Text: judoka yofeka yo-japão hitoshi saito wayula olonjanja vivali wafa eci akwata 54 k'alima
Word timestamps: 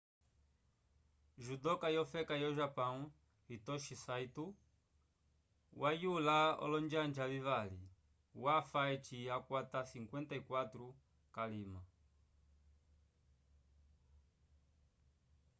judoka 1.47 1.87
yofeka 1.95 2.33
yo-japão 2.43 2.99
hitoshi 3.49 3.95
saito 4.03 4.45
wayula 5.81 6.37
olonjanja 6.63 7.25
vivali 7.33 7.79
wafa 8.45 8.81
eci 8.95 9.19
akwata 9.37 9.79
54 9.81 10.85
k'alima 11.33 11.81